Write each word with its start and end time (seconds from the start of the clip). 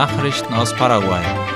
Nachrichten 0.00 0.54
aus 0.54 0.72
Paraguay. 0.74 1.49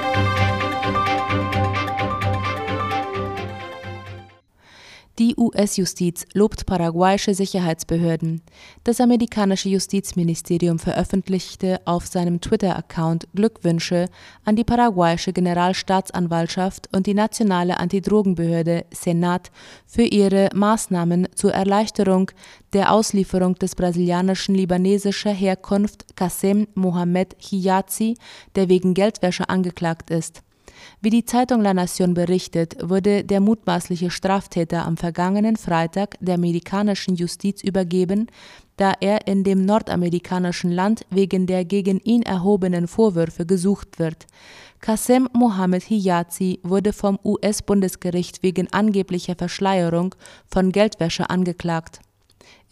Die 5.35 5.41
US-Justiz 5.41 6.27
lobt 6.33 6.65
paraguayische 6.65 7.35
Sicherheitsbehörden. 7.35 8.41
Das 8.85 9.01
amerikanische 9.01 9.69
Justizministerium 9.69 10.79
veröffentlichte 10.79 11.81
auf 11.87 12.07
seinem 12.07 12.41
Twitter-Account 12.41 13.27
Glückwünsche 13.35 14.07
an 14.45 14.55
die 14.55 14.63
paraguayische 14.63 15.33
Generalstaatsanwaltschaft 15.33 16.89
und 16.95 17.09
die 17.09 17.15
nationale 17.15 17.81
Antidrogenbehörde 17.81 18.85
Senat 18.93 19.51
für 19.87 20.05
ihre 20.05 20.51
Maßnahmen 20.55 21.27
zur 21.35 21.53
Erleichterung 21.53 22.31
der 22.73 22.93
Auslieferung 22.93 23.57
des 23.57 23.75
brasilianischen 23.75 24.55
libanesischer 24.55 25.33
Herkunft 25.33 26.17
Qasem 26.17 26.69
Mohamed 26.75 27.35
Hijazi, 27.41 28.17
der 28.55 28.69
wegen 28.69 28.95
Geldwäsche 28.95 29.49
angeklagt 29.49 30.11
ist. 30.11 30.45
Wie 31.01 31.11
die 31.11 31.25
Zeitung 31.25 31.61
La 31.61 31.73
Nación 31.73 32.15
berichtet, 32.15 32.77
wurde 32.83 33.25
der 33.25 33.41
mutmaßliche 33.41 34.11
Straftäter 34.11 34.85
am 34.87 34.97
vergangenen 34.97 35.57
Freitag 35.57 36.17
der 36.21 36.37
amerikanischen 36.37 37.17
Justiz 37.17 37.63
übergeben, 37.63 38.29
da 38.77 38.93
er 39.01 39.27
in 39.27 39.45
dem 39.45 39.65
nordamerikanischen 39.65 40.71
Land 40.71 41.07
wegen 41.11 41.47
der 41.47 41.65
gegen 41.65 42.01
ihn 42.01 42.23
erhobenen 42.23 42.89
Vorwürfe 42.89 43.47
gesucht 43.47 43.99
wird. 43.99 44.27
Qasem 44.81 45.29
Mohammed 45.33 45.85
Hijazi 45.85 46.61
wurde 46.63 46.93
vom 46.93 47.19
US-Bundesgericht 47.25 48.43
wegen 48.43 48.73
angeblicher 48.73 49.35
Verschleierung 49.37 50.15
von 50.47 50.73
Geldwäsche 50.73 51.31
angeklagt 51.31 52.01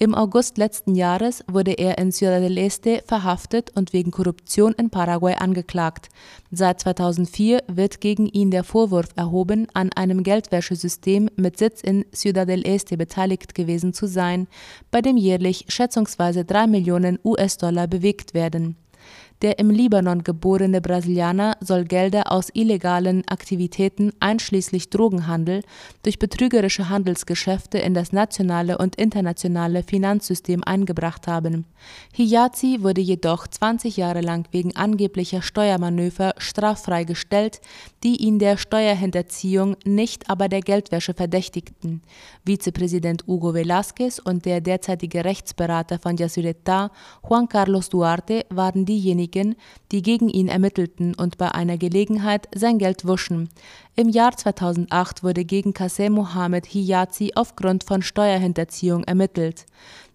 im 0.02 0.16
August 0.16 0.58
letzten 0.58 0.96
Jahres 0.96 1.44
wurde 1.46 1.74
er 1.74 1.96
in 1.96 2.10
Ciudad 2.10 2.42
del 2.42 2.58
Este 2.58 3.04
verhaftet 3.06 3.70
und 3.76 3.92
wegen 3.92 4.10
Korruption 4.10 4.72
in 4.72 4.90
Paraguay 4.90 5.36
angeklagt. 5.36 6.08
Seit 6.50 6.80
2004 6.80 7.62
wird 7.68 8.00
gegen 8.00 8.26
ihn 8.26 8.50
der 8.50 8.64
Vorwurf 8.64 9.10
erhoben, 9.14 9.68
an 9.74 9.92
einem 9.92 10.24
Geldwäschesystem 10.24 11.30
mit 11.36 11.56
Sitz 11.56 11.82
in 11.82 12.04
Ciudad 12.12 12.48
del 12.48 12.66
Este 12.66 12.96
beteiligt 12.96 13.54
gewesen 13.54 13.92
zu 13.92 14.08
sein, 14.08 14.48
bei 14.90 15.02
dem 15.02 15.16
jährlich 15.16 15.66
schätzungsweise 15.68 16.44
drei 16.44 16.66
Millionen 16.66 17.20
US-Dollar 17.24 17.86
bewegt 17.86 18.34
werden 18.34 18.74
der 19.42 19.58
im 19.58 19.70
Libanon 19.70 20.22
geborene 20.22 20.80
Brasilianer 20.80 21.56
soll 21.60 21.84
Gelder 21.84 22.30
aus 22.30 22.48
illegalen 22.54 23.26
Aktivitäten 23.26 24.12
einschließlich 24.20 24.88
Drogenhandel 24.90 25.62
durch 26.04 26.20
betrügerische 26.20 26.88
Handelsgeschäfte 26.88 27.78
in 27.78 27.92
das 27.92 28.12
nationale 28.12 28.78
und 28.78 28.96
internationale 28.96 29.82
Finanzsystem 29.82 30.62
eingebracht 30.62 31.26
haben. 31.26 31.64
Hiyazi 32.12 32.78
wurde 32.82 33.00
jedoch 33.00 33.48
20 33.48 33.96
Jahre 33.96 34.20
lang 34.20 34.46
wegen 34.52 34.76
angeblicher 34.76 35.42
Steuermanöver 35.42 36.34
straffrei 36.38 37.02
gestellt, 37.02 37.60
die 38.04 38.16
ihn 38.22 38.38
der 38.38 38.56
Steuerhinterziehung, 38.56 39.76
nicht 39.84 40.30
aber 40.30 40.48
der 40.48 40.60
Geldwäsche 40.60 41.14
verdächtigten. 41.14 42.02
Vizepräsident 42.46 43.24
Hugo 43.26 43.50
Velázquez 43.50 44.20
und 44.20 44.44
der 44.44 44.60
derzeitige 44.60 45.24
Rechtsberater 45.24 45.98
von 45.98 46.16
Yasureta, 46.16 46.92
Juan 47.28 47.48
Carlos 47.48 47.88
Duarte, 47.88 48.46
waren 48.50 48.84
diejenigen, 48.84 49.31
diejenigen, 49.32 49.56
die 49.90 50.02
gegen 50.02 50.28
ihn 50.28 50.48
ermittelten 50.48 51.14
und 51.14 51.38
bei 51.38 51.52
einer 51.52 51.78
Gelegenheit 51.78 52.48
sein 52.54 52.78
Geld 52.78 53.06
wuschen. 53.06 53.48
Im 53.96 54.08
Jahr 54.08 54.36
2008 54.36 55.22
wurde 55.22 55.44
gegen 55.44 55.74
Qasem 55.74 56.12
Mohammed 56.12 56.66
Hijazi 56.66 57.32
aufgrund 57.34 57.84
von 57.84 58.02
Steuerhinterziehung 58.02 59.04
ermittelt. 59.04 59.66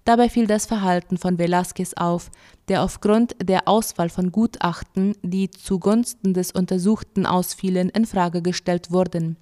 Dabei 0.05 0.29
fiel 0.29 0.47
das 0.47 0.65
Verhalten 0.65 1.17
von 1.17 1.37
Velázquez 1.37 1.93
auf, 1.97 2.31
der 2.69 2.81
aufgrund 2.81 3.35
der 3.43 3.67
Auswahl 3.67 4.09
von 4.09 4.31
Gutachten, 4.31 5.15
die 5.21 5.51
zugunsten 5.51 6.33
des 6.33 6.51
Untersuchten 6.51 7.25
ausfielen, 7.25 7.89
in 7.89 8.05
Frage 8.05 8.41
gestellt 8.41 8.91
wurden. 8.91 9.37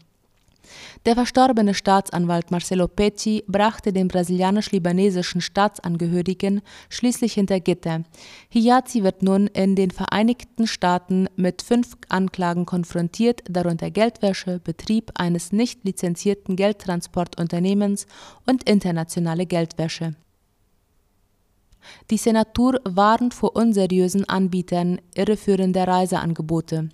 Der 1.06 1.16
verstorbene 1.16 1.74
Staatsanwalt 1.74 2.52
Marcelo 2.52 2.88
Pecci 2.88 3.44
brachte 3.48 3.94
den 3.94 4.08
brasilianisch-libanesischen 4.08 5.42
Staatsangehörigen 5.42 6.62
schließlich 6.90 7.34
hinter 7.34 7.60
Gitter. 7.60 8.04
Hiyazi 8.50 9.04
wird 9.04 9.24
nun 9.24 9.48
in 9.48 9.76
den 9.76 9.92
Vereinigten 9.92 10.68
Staaten 10.68 11.28
mit 11.36 11.62
fünf 11.62 11.96
Anklagen 12.10 12.66
konfrontiert, 12.66 13.44
darunter 13.50 13.92
Geldwäsche, 13.92 14.60
Betrieb 14.60 15.12
eines 15.16 15.52
nicht 15.52 15.84
lizenzierten 15.84 16.56
Geldtransportunternehmens 16.56 18.08
und 18.46 18.68
internationale 18.68 19.46
Geldwäsche. 19.46 20.16
Die 22.10 22.18
Senatur 22.18 22.80
warnt 22.84 23.34
vor 23.34 23.56
unseriösen 23.56 24.28
Anbietern 24.28 25.00
irreführender 25.16 25.88
Reiseangebote. 25.88 26.90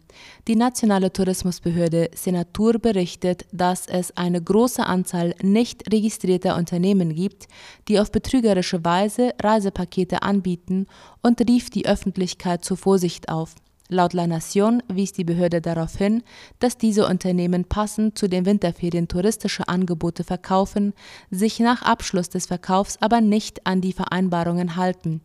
Die 0.48 0.56
nationale 0.56 1.12
Tourismusbehörde 1.12 2.12
Senatur 2.16 2.74
berichtet, 2.74 3.46
dass 3.52 3.88
es 3.88 4.16
eine 4.18 4.42
große 4.42 4.86
Anzahl 4.86 5.36
nicht 5.42 5.92
registrierter 5.92 6.56
Unternehmen 6.56 7.16
gibt, 7.16 7.48
die 7.88 8.00
auf 8.00 8.12
betrügerische 8.12 8.84
Weise 8.84 9.34
Reisepakete 9.42 10.22
anbieten 10.22 10.88
und 11.22 11.42
rief 11.48 11.70
die 11.70 11.86
Öffentlichkeit 11.86 12.66
zur 12.66 12.78
Vorsicht 12.78 13.30
auf. 13.30 13.56
Laut 13.94 14.14
La 14.14 14.26
Nation 14.26 14.82
wies 14.88 15.12
die 15.12 15.26
Behörde 15.26 15.60
darauf 15.60 15.98
hin, 15.98 16.24
dass 16.60 16.78
diese 16.78 17.06
Unternehmen 17.06 17.66
passend 17.66 18.18
zu 18.18 18.30
den 18.30 18.46
Winterferien 18.46 19.10
touristische 19.10 19.68
Angebote 19.68 20.24
verkaufen, 20.24 20.94
sich 21.30 21.60
nach 21.60 21.82
Abschluss 21.82 22.30
des 22.30 22.46
Verkaufs 22.46 22.96
aber 23.02 23.20
nicht 23.20 23.68
an 23.68 23.82
die 23.82 23.92
Vereinbarungen 23.92 24.78
halten. 24.78 25.20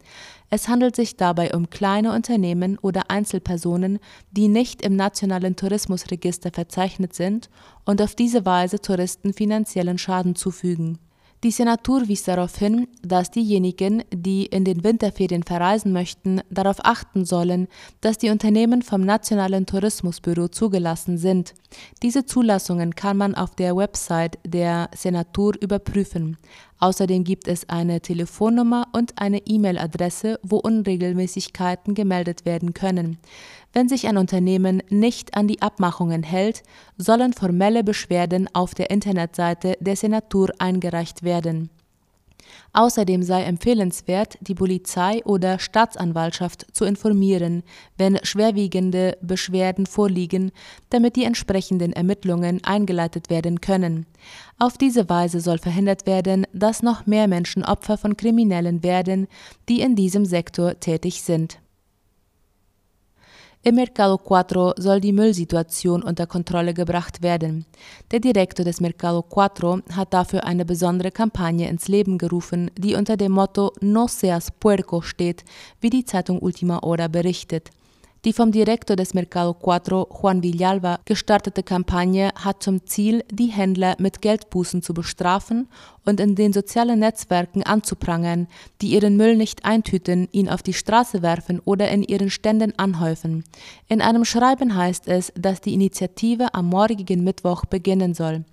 Es 0.50 0.66
handelt 0.66 0.97
sich 0.97 1.16
dabei 1.16 1.54
um 1.54 1.71
kleine 1.71 2.12
Unternehmen 2.12 2.77
oder 2.78 3.09
Einzelpersonen, 3.09 4.00
die 4.32 4.49
nicht 4.49 4.83
im 4.83 4.97
nationalen 4.97 5.54
Tourismusregister 5.54 6.50
verzeichnet 6.50 7.15
sind 7.15 7.48
und 7.84 8.03
auf 8.03 8.16
diese 8.16 8.44
Weise 8.44 8.81
Touristen 8.81 9.33
finanziellen 9.33 9.98
Schaden 9.98 10.34
zufügen 10.34 10.98
die 11.44 11.50
Senatur 11.50 12.08
wies 12.08 12.24
darauf 12.24 12.56
hin, 12.56 12.88
dass 13.02 13.30
diejenigen, 13.30 14.02
die 14.12 14.47
in 14.47 14.64
den 14.64 14.82
Winterferien 14.82 15.42
verreisen 15.42 15.92
möchten, 15.92 16.41
darauf 16.50 16.78
achten 16.82 17.24
sollen, 17.24 17.69
dass 18.00 18.19
die 18.19 18.30
Unternehmen 18.30 18.82
vom 18.82 19.02
Nationalen 19.02 19.66
Tourismusbüro 19.66 20.48
zugelassen 20.48 21.19
sind. 21.19 21.54
Diese 22.02 22.24
Zulassungen 22.24 22.94
kann 22.94 23.19
man 23.19 23.34
auf 23.34 23.54
der 23.54 23.76
Website 23.76 24.38
der 24.47 24.88
Senatur 24.94 25.54
überprüfen. 25.60 26.38
Außerdem 26.78 27.25
gibt 27.25 27.48
es 27.48 27.69
eine 27.69 28.00
Telefonnummer 28.00 28.87
und 28.92 29.14
eine 29.16 29.38
E-Mail-Adresse, 29.47 30.38
wo 30.42 30.59
Unregelmäßigkeiten 30.59 31.94
gemeldet 31.94 32.44
werden 32.44 32.75
können. 32.75 33.19
Wenn 33.72 33.88
sich 33.88 34.06
ein 34.06 34.19
Unternehmen 34.19 34.82
nicht 34.88 35.36
an 35.36 35.48
die 35.48 35.62
Abmachungen 35.62 36.22
hält, 36.22 36.62
sollen 36.98 37.32
formelle 37.32 37.84
Beschwerden 37.84 38.48
auf 38.53 38.75
der 38.75 38.91
Internetseite 38.91 39.76
der 39.81 39.97
Senatur 39.97 40.50
eingereicht 40.59 41.22
werden 41.22 41.70
Außerdem 42.72 43.22
sei 43.22 43.42
empfehlenswert, 43.44 44.38
die 44.40 44.54
Polizei 44.54 45.24
oder 45.24 45.58
Staatsanwaltschaft 45.58 46.66
zu 46.72 46.84
informieren, 46.84 47.62
wenn 47.96 48.18
schwerwiegende 48.22 49.16
Beschwerden 49.22 49.86
vorliegen, 49.86 50.52
damit 50.90 51.16
die 51.16 51.24
entsprechenden 51.24 51.92
Ermittlungen 51.92 52.62
eingeleitet 52.64 53.30
werden 53.30 53.60
können. 53.60 54.06
Auf 54.58 54.78
diese 54.78 55.08
Weise 55.08 55.40
soll 55.40 55.58
verhindert 55.58 56.06
werden, 56.06 56.46
dass 56.52 56.82
noch 56.82 57.06
mehr 57.06 57.28
Menschen 57.28 57.64
Opfer 57.64 57.98
von 57.98 58.16
Kriminellen 58.16 58.82
werden, 58.82 59.26
die 59.68 59.80
in 59.80 59.96
diesem 59.96 60.24
Sektor 60.24 60.78
tätig 60.80 61.22
sind 61.22 61.58
im 63.66 63.75
Mercado 63.75 64.16
4 64.16 64.75
soll 64.77 65.00
die 65.00 65.12
Müllsituation 65.12 66.04
unter 66.04 66.28
Kontrolle 66.28 66.72
gebracht 66.72 67.21
werden. 67.21 67.66
Der 68.12 68.21
Direktor 68.21 68.65
des 68.65 68.81
Mercado 68.81 69.25
4 69.28 69.82
hat 69.97 70.15
dafür 70.15 70.44
eine 70.44 70.65
besondere 70.65 71.10
Kampagne 71.10 71.69
ins 71.69 71.88
Leben 71.88 72.16
gerufen, 72.16 72.71
die 72.78 72.94
unter 72.94 73.16
dem 73.16 73.32
Motto 73.32 73.72
No 73.81 74.06
seas 74.06 74.53
puerco 74.53 75.03
steht, 75.03 75.43
wie 75.81 75.91
die 75.91 76.04
Zeitung 76.04 76.39
Ultima 76.39 76.80
Hora 76.80 77.09
berichtet. 77.09 77.71
Die 78.26 78.32
vom 78.32 78.50
Direktor 78.50 78.96
des 78.96 79.14
Mercado 79.14 79.54
4, 79.54 80.08
Juan 80.20 80.42
Villalba, 80.42 80.98
gestartete 81.04 81.62
Kampagne 81.62 82.32
hat 82.34 82.60
zum 82.60 82.84
Ziel, 82.84 83.22
die 83.30 83.52
Händler 83.52 83.94
mit 84.00 84.20
Geldbußen 84.20 84.82
zu 84.82 84.94
bestrafen 84.94 85.68
und 86.04 86.20
in 86.20 86.34
den 86.34 86.52
sozialen 86.52 87.00
Netzwerken 87.00 87.62
anzuprangern, 87.62 88.48
die 88.80 88.88
ihren 88.88 89.16
Müll 89.16 89.36
nicht 89.36 89.64
eintüten, 89.64 90.28
ihn 90.32 90.48
auf 90.48 90.62
die 90.62 90.72
Straße 90.72 91.22
werfen 91.22 91.60
oder 91.64 91.88
in 91.90 92.02
ihren 92.02 92.30
Ständen 92.30 92.76
anhäufen. 92.78 93.44
In 93.88 94.00
einem 94.00 94.24
Schreiben 94.24 94.74
heißt 94.74 95.08
es, 95.08 95.32
dass 95.36 95.60
die 95.60 95.74
Initiative 95.74 96.54
am 96.54 96.66
morgigen 96.66 97.22
Mittwoch 97.22 97.64
beginnen 97.64 98.14
soll. 98.14 98.44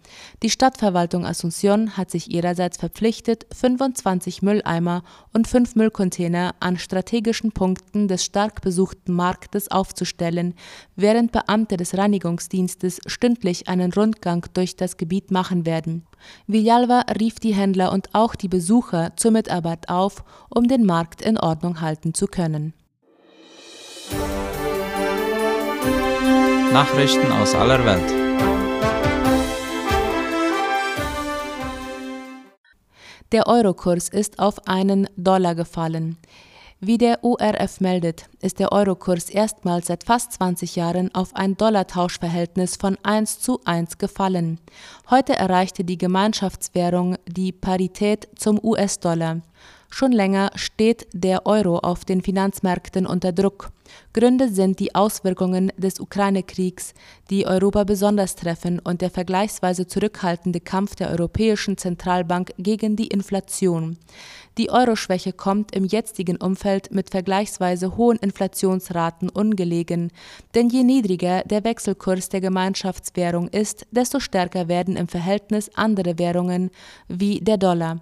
Die 0.41 0.49
Stadtverwaltung 0.49 1.25
Asunción 1.25 1.91
hat 1.91 2.11
sich 2.11 2.31
ihrerseits 2.31 2.77
verpflichtet, 2.77 3.45
25 3.55 4.41
Mülleimer 4.41 5.03
und 5.31 5.47
fünf 5.47 5.75
Müllcontainer 5.75 6.55
an 6.59 6.77
strategischen 6.77 7.51
Punkten 7.51 8.07
des 8.07 8.25
stark 8.25 8.61
besuchten 8.61 9.13
Marktes 9.13 9.62
aufzustellen, 9.69 10.53
während 10.95 11.31
Beamte 11.31 11.77
des 11.77 11.97
Reinigungsdienstes 11.97 12.99
stündlich 13.05 13.67
einen 13.67 13.91
Rundgang 13.93 14.45
durch 14.53 14.75
das 14.75 14.97
Gebiet 14.97 15.31
machen 15.31 15.65
werden. 15.65 16.05
Villalba 16.47 17.05
rief 17.19 17.39
die 17.39 17.53
Händler 17.53 17.91
und 17.91 18.09
auch 18.13 18.35
die 18.35 18.49
Besucher 18.49 19.11
zur 19.15 19.31
Mitarbeit 19.31 19.89
auf, 19.89 20.23
um 20.49 20.67
den 20.67 20.85
Markt 20.85 21.21
in 21.21 21.37
Ordnung 21.37 21.81
halten 21.81 22.13
zu 22.13 22.27
können. 22.27 22.73
Nachrichten 26.71 27.31
aus 27.31 27.53
aller 27.53 27.85
Welt. 27.85 28.23
Der 33.31 33.47
Eurokurs 33.47 34.09
ist 34.09 34.37
auf 34.37 34.67
einen 34.67 35.07
Dollar 35.17 35.55
gefallen. 35.55 36.17
Wie 36.85 36.97
der 36.97 37.23
ORF 37.23 37.79
meldet, 37.79 38.25
ist 38.41 38.59
der 38.59 38.73
Eurokurs 38.73 39.29
erstmals 39.29 39.87
seit 39.87 40.03
fast 40.03 40.33
20 40.33 40.75
Jahren 40.75 41.15
auf 41.15 41.33
ein 41.33 41.55
Dollartauschverhältnis 41.55 42.75
von 42.75 42.97
1 43.03 43.39
zu 43.39 43.61
1 43.63 43.99
gefallen. 43.99 44.59
Heute 45.09 45.33
erreichte 45.33 45.85
die 45.85 45.97
Gemeinschaftswährung 45.97 47.15
die 47.25 47.53
Parität 47.53 48.27
zum 48.35 48.59
US-Dollar. 48.61 49.39
Schon 49.95 50.11
länger 50.11 50.49
steht 50.55 51.05
der 51.13 51.45
Euro 51.45 51.77
auf 51.77 52.03
den 52.03 52.21
Finanzmärkten 52.21 53.05
unter 53.05 53.31
Druck. 53.31 53.69
Gründe 54.11 54.49
sind 54.49 54.79
die 54.79 54.95
Auswirkungen 54.95 55.71
des 55.77 55.99
Ukraine-Kriegs, 55.99 56.95
die 57.29 57.45
Europa 57.45 57.83
besonders 57.83 58.35
treffen, 58.35 58.79
und 58.79 59.01
der 59.01 59.11
vergleichsweise 59.11 59.85
zurückhaltende 59.85 60.61
Kampf 60.61 60.95
der 60.95 61.11
Europäischen 61.11 61.77
Zentralbank 61.77 62.55
gegen 62.57 62.95
die 62.95 63.05
Inflation. 63.05 63.97
Die 64.57 64.71
Euroschwäche 64.71 65.31
kommt 65.31 65.75
im 65.75 65.85
jetzigen 65.85 66.37
Umfeld 66.37 66.91
mit 66.91 67.11
vergleichsweise 67.11 67.95
hohen 67.95 68.17
Inflationsraten 68.17 69.29
ungelegen, 69.29 70.11
denn 70.55 70.69
je 70.69 70.81
niedriger 70.83 71.43
der 71.43 71.63
Wechselkurs 71.63 72.29
der 72.29 72.41
Gemeinschaftswährung 72.41 73.47
ist, 73.49 73.85
desto 73.91 74.19
stärker 74.19 74.67
werden 74.67 74.97
im 74.97 75.07
Verhältnis 75.07 75.69
andere 75.75 76.17
Währungen 76.17 76.71
wie 77.07 77.41
der 77.41 77.57
Dollar. 77.57 78.01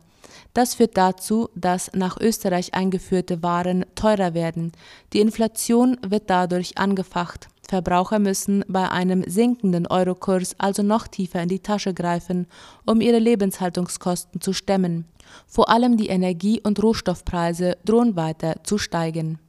Das 0.53 0.75
führt 0.75 0.97
dazu, 0.97 1.49
dass 1.55 1.91
nach 1.93 2.19
Österreich 2.19 2.73
eingeführte 2.73 3.41
Waren 3.41 3.85
teurer 3.95 4.33
werden. 4.33 4.73
Die 5.13 5.21
Inflation 5.21 5.97
wird 6.05 6.29
dadurch 6.29 6.77
angefacht. 6.77 7.47
Verbraucher 7.67 8.19
müssen 8.19 8.65
bei 8.67 8.89
einem 8.89 9.23
sinkenden 9.25 9.87
Eurokurs 9.87 10.55
also 10.57 10.83
noch 10.83 11.07
tiefer 11.07 11.41
in 11.41 11.47
die 11.47 11.61
Tasche 11.61 11.93
greifen, 11.93 12.47
um 12.85 12.99
ihre 12.99 13.19
Lebenshaltungskosten 13.19 14.41
zu 14.41 14.51
stemmen. 14.51 15.05
Vor 15.47 15.69
allem 15.69 15.95
die 15.95 16.07
Energie- 16.07 16.59
und 16.61 16.83
Rohstoffpreise 16.83 17.77
drohen 17.85 18.17
weiter 18.17 18.55
zu 18.63 18.77
steigen. 18.77 19.39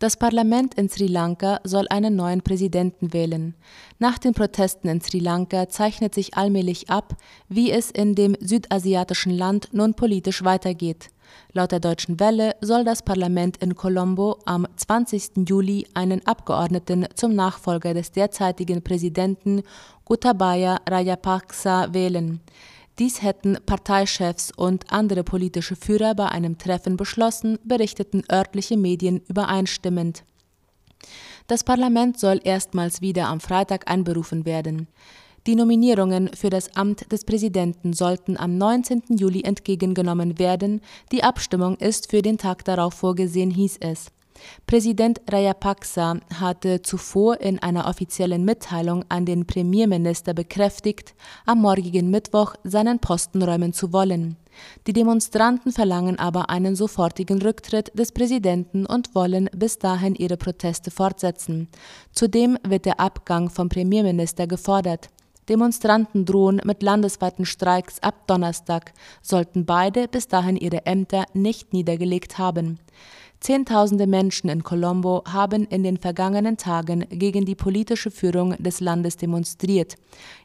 Das 0.00 0.16
Parlament 0.16 0.76
in 0.76 0.88
Sri 0.88 1.08
Lanka 1.08 1.60
soll 1.62 1.86
einen 1.90 2.16
neuen 2.16 2.40
Präsidenten 2.40 3.12
wählen. 3.12 3.54
Nach 3.98 4.16
den 4.16 4.32
Protesten 4.32 4.88
in 4.88 5.02
Sri 5.02 5.18
Lanka 5.18 5.68
zeichnet 5.68 6.14
sich 6.14 6.38
allmählich 6.38 6.88
ab, 6.88 7.16
wie 7.50 7.70
es 7.70 7.90
in 7.90 8.14
dem 8.14 8.34
südasiatischen 8.40 9.30
Land 9.30 9.68
nun 9.72 9.92
politisch 9.92 10.42
weitergeht. 10.42 11.10
Laut 11.52 11.72
der 11.72 11.80
Deutschen 11.80 12.18
Welle 12.18 12.56
soll 12.62 12.82
das 12.84 13.02
Parlament 13.02 13.58
in 13.58 13.74
Colombo 13.74 14.38
am 14.46 14.66
20. 14.74 15.46
Juli 15.46 15.86
einen 15.92 16.26
Abgeordneten 16.26 17.06
zum 17.14 17.34
Nachfolger 17.34 17.92
des 17.92 18.10
derzeitigen 18.10 18.80
Präsidenten 18.80 19.62
Gotabaya 20.06 20.78
Rajapaksa 20.88 21.92
wählen. 21.92 22.40
Dies 23.00 23.22
hätten 23.22 23.56
Parteichefs 23.64 24.52
und 24.54 24.92
andere 24.92 25.24
politische 25.24 25.74
Führer 25.74 26.14
bei 26.14 26.26
einem 26.26 26.58
Treffen 26.58 26.98
beschlossen, 26.98 27.58
berichteten 27.64 28.22
örtliche 28.30 28.76
Medien 28.76 29.22
übereinstimmend. 29.26 30.22
Das 31.46 31.64
Parlament 31.64 32.20
soll 32.20 32.42
erstmals 32.44 33.00
wieder 33.00 33.28
am 33.28 33.40
Freitag 33.40 33.90
einberufen 33.90 34.44
werden. 34.44 34.86
Die 35.46 35.54
Nominierungen 35.54 36.28
für 36.34 36.50
das 36.50 36.76
Amt 36.76 37.10
des 37.10 37.24
Präsidenten 37.24 37.94
sollten 37.94 38.36
am 38.36 38.58
19. 38.58 39.04
Juli 39.16 39.44
entgegengenommen 39.44 40.38
werden. 40.38 40.82
Die 41.10 41.24
Abstimmung 41.24 41.76
ist 41.76 42.10
für 42.10 42.20
den 42.20 42.36
Tag 42.36 42.66
darauf 42.66 42.92
vorgesehen, 42.92 43.50
hieß 43.50 43.78
es. 43.80 44.12
Präsident 44.66 45.20
Rajapaksa 45.30 46.16
hatte 46.34 46.82
zuvor 46.82 47.40
in 47.40 47.58
einer 47.58 47.88
offiziellen 47.88 48.44
Mitteilung 48.44 49.04
an 49.08 49.24
den 49.26 49.46
Premierminister 49.46 50.34
bekräftigt, 50.34 51.14
am 51.46 51.60
morgigen 51.60 52.10
Mittwoch 52.10 52.54
seinen 52.64 52.98
Posten 52.98 53.42
räumen 53.42 53.72
zu 53.72 53.92
wollen. 53.92 54.36
Die 54.86 54.92
Demonstranten 54.92 55.72
verlangen 55.72 56.18
aber 56.18 56.50
einen 56.50 56.76
sofortigen 56.76 57.40
Rücktritt 57.40 57.96
des 57.98 58.12
Präsidenten 58.12 58.86
und 58.86 59.14
wollen 59.14 59.48
bis 59.54 59.78
dahin 59.78 60.14
ihre 60.14 60.36
Proteste 60.36 60.90
fortsetzen. 60.90 61.68
Zudem 62.12 62.58
wird 62.66 62.84
der 62.84 63.00
Abgang 63.00 63.50
vom 63.50 63.68
Premierminister 63.68 64.46
gefordert. 64.46 65.08
Demonstranten 65.48 66.26
drohen 66.26 66.60
mit 66.64 66.82
landesweiten 66.82 67.44
Streiks 67.44 68.00
ab 68.00 68.28
Donnerstag, 68.28 68.92
sollten 69.20 69.66
beide 69.66 70.06
bis 70.06 70.28
dahin 70.28 70.56
ihre 70.56 70.86
Ämter 70.86 71.24
nicht 71.32 71.72
niedergelegt 71.72 72.38
haben. 72.38 72.78
Zehntausende 73.40 74.06
Menschen 74.06 74.50
in 74.50 74.62
Colombo 74.62 75.22
haben 75.26 75.64
in 75.64 75.82
den 75.82 75.96
vergangenen 75.96 76.58
Tagen 76.58 77.06
gegen 77.08 77.46
die 77.46 77.54
politische 77.54 78.10
Führung 78.10 78.54
des 78.58 78.80
Landes 78.80 79.16
demonstriert. 79.16 79.94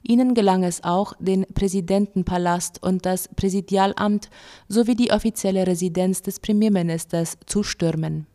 Ihnen 0.02 0.34
gelang 0.34 0.64
es 0.64 0.82
auch, 0.84 1.14
den 1.20 1.46
Präsidentenpalast 1.54 2.82
und 2.82 3.06
das 3.06 3.28
Präsidialamt 3.36 4.30
sowie 4.70 4.96
die 4.96 5.12
offizielle 5.12 5.68
Residenz 5.68 6.22
des 6.22 6.40
Premierministers 6.40 7.38
zu 7.46 7.64
stürmen. 7.64 8.28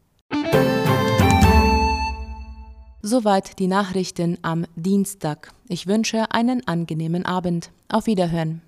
Soweit 3.03 3.59
die 3.59 3.67
Nachrichten 3.67 4.37
am 4.43 4.67
Dienstag. 4.77 5.53
Ich 5.69 5.87
wünsche 5.87 6.31
einen 6.33 6.67
angenehmen 6.69 7.25
Abend. 7.25 7.71
Auf 7.89 8.07
Wiederhören. 8.07 8.61